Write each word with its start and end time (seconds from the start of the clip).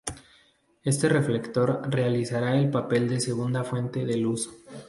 Este 0.81 1.07
reflector 1.09 1.83
realizará 1.91 2.57
el 2.57 2.71
papel 2.71 3.07
de 3.07 3.19
segunda 3.19 3.63
fuente 3.63 4.03
de 4.03 4.17
luz. 4.17 4.49